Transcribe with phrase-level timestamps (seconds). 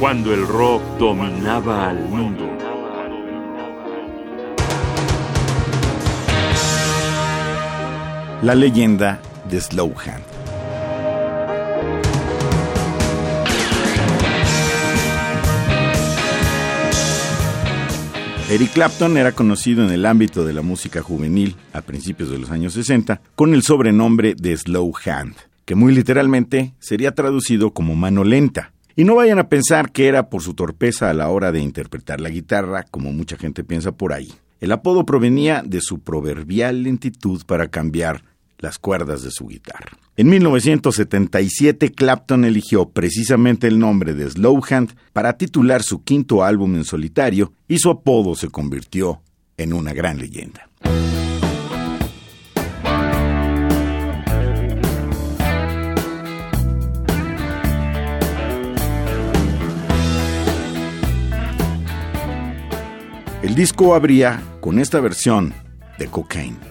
[0.00, 2.48] cuando el rock dominaba al mundo.
[8.40, 9.20] La leyenda
[9.50, 10.24] de Slowhand.
[18.48, 22.50] Eric Clapton era conocido en el ámbito de la música juvenil a principios de los
[22.50, 25.34] años 60 con el sobrenombre de Slow Hand,
[25.66, 28.72] que muy literalmente sería traducido como mano lenta.
[28.96, 32.20] Y no vayan a pensar que era por su torpeza a la hora de interpretar
[32.20, 34.32] la guitarra, como mucha gente piensa por ahí.
[34.60, 38.24] El apodo provenía de su proverbial lentitud para cambiar
[38.58, 39.96] las cuerdas de su guitarra.
[40.16, 46.84] En 1977, Clapton eligió precisamente el nombre de Slowhand para titular su quinto álbum en
[46.84, 49.22] solitario y su apodo se convirtió
[49.56, 50.68] en una gran leyenda.
[63.50, 65.52] El disco abría con esta versión
[65.98, 66.69] de Cocaine.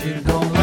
[0.00, 0.57] 启动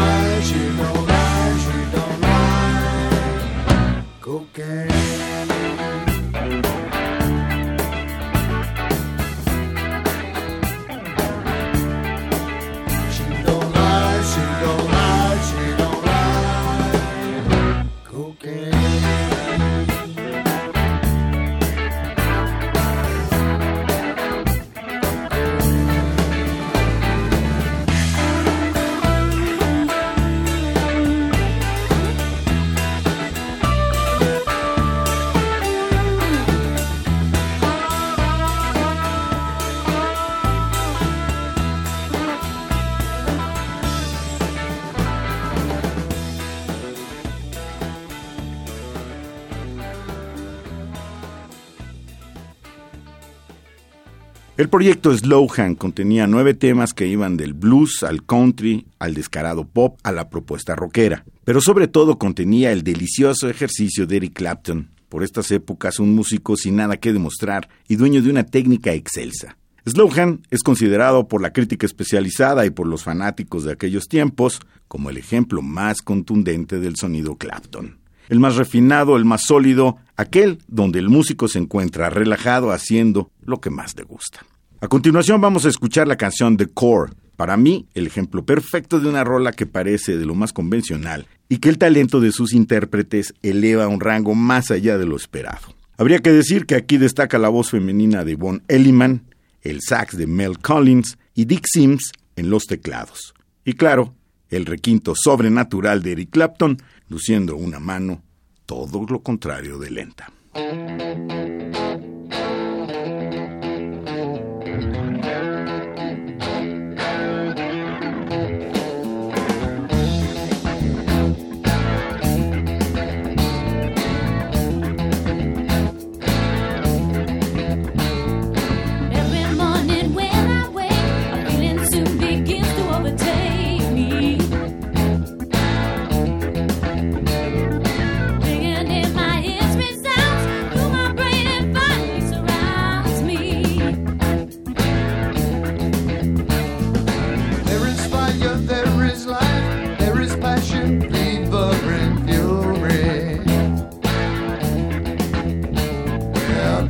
[54.56, 59.98] El proyecto Slowhand contenía nueve temas que iban del blues al country, al descarado pop,
[60.02, 61.26] a la propuesta rockera.
[61.44, 66.56] Pero sobre todo contenía el delicioso ejercicio de Eric Clapton, por estas épocas un músico
[66.56, 69.58] sin nada que demostrar y dueño de una técnica excelsa.
[69.84, 75.10] Slowhand es considerado por la crítica especializada y por los fanáticos de aquellos tiempos como
[75.10, 77.98] el ejemplo más contundente del sonido Clapton.
[78.30, 83.60] El más refinado, el más sólido, aquel donde el músico se encuentra relajado haciendo lo
[83.60, 84.44] que más le gusta.
[84.80, 89.08] A continuación vamos a escuchar la canción The Core, Para mí, el ejemplo perfecto de
[89.08, 93.34] una rola que parece de lo más convencional y que el talento de sus intérpretes
[93.42, 95.74] eleva a un rango más allá de lo esperado.
[95.98, 99.22] Habría que decir que aquí destaca la voz femenina de Von Elliman,
[99.62, 103.34] el sax de Mel Collins y Dick Sims en los teclados.
[103.64, 104.14] Y claro,
[104.50, 106.78] el requinto sobrenatural de Eric Clapton,
[107.08, 108.22] luciendo una mano
[108.66, 110.30] todo lo contrario de lenta.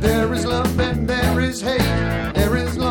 [0.07, 1.81] There is love and there is hate.
[2.33, 2.86] There is love.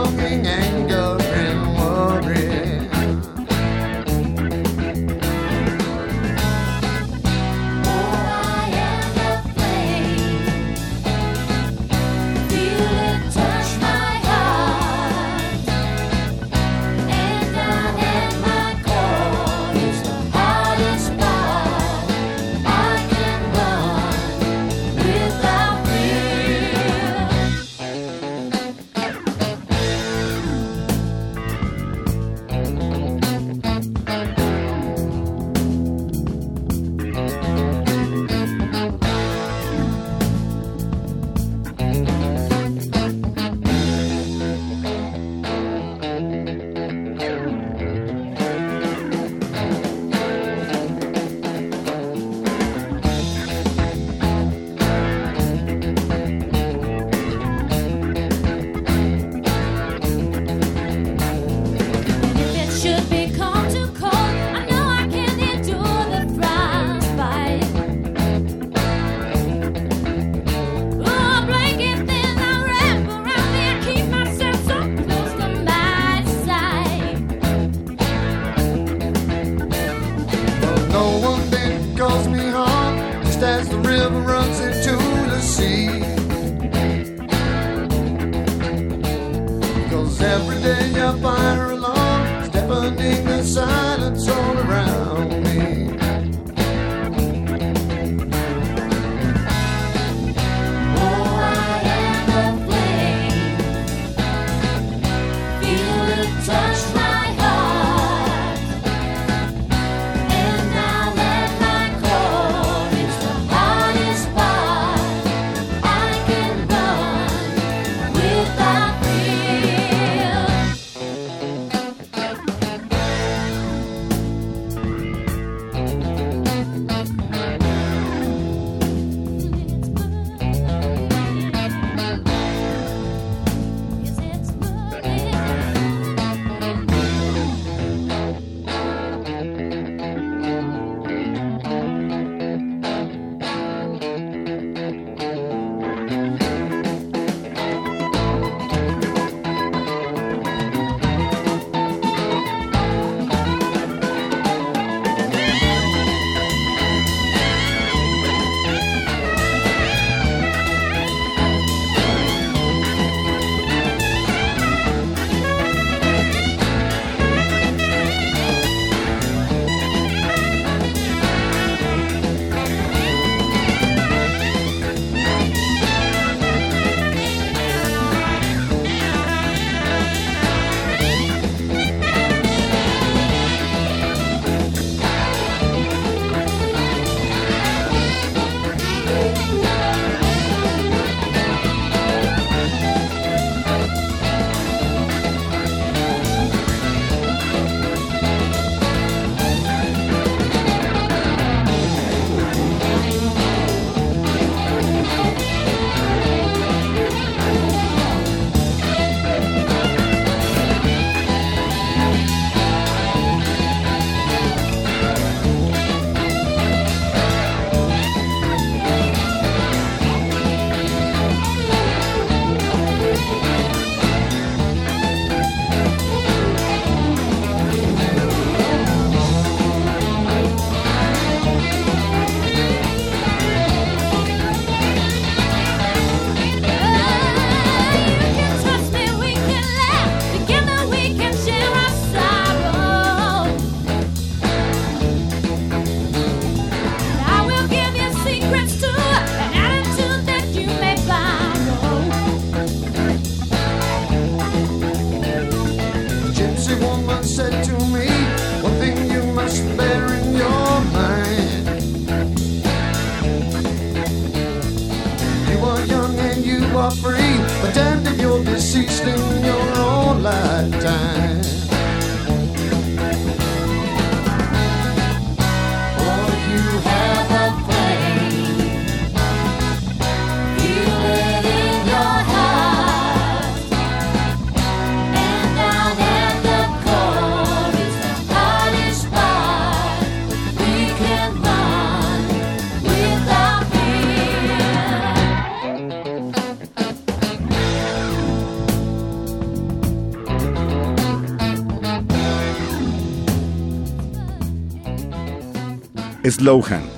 [306.31, 306.89] Slowhand,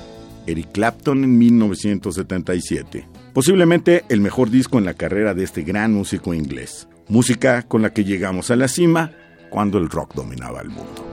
[0.47, 3.07] Eric Clapton en 1977.
[3.33, 6.87] Posiblemente el mejor disco en la carrera de este gran músico inglés.
[7.07, 9.11] Música con la que llegamos a la cima
[9.49, 11.08] cuando el rock dominaba el mundo.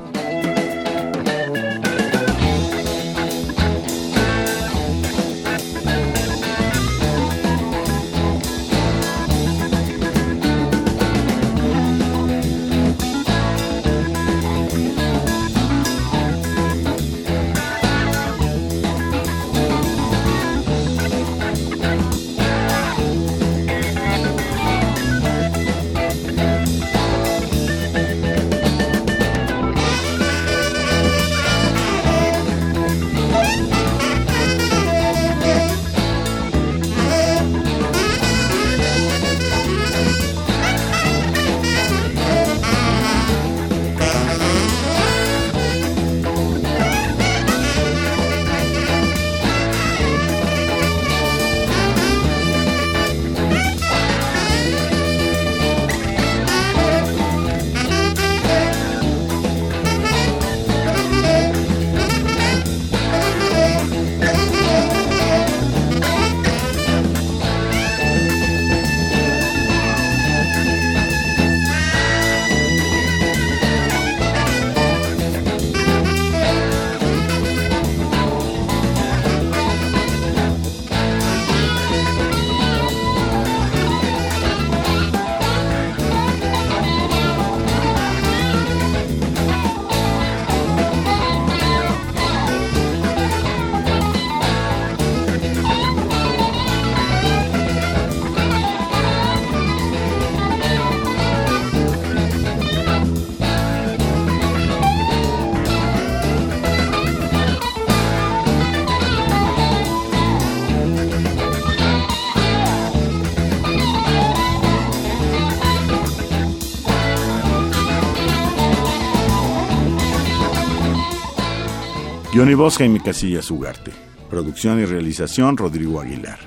[122.37, 123.93] Guión y voz Jaime Casillas Ugarte.
[124.28, 126.38] Producción y realización Rodrigo Aguilar.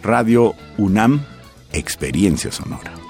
[0.00, 1.20] Radio UNAM,
[1.72, 3.01] Experiencia Sonora.